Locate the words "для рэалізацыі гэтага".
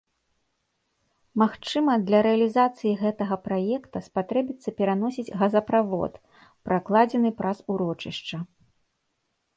2.07-3.35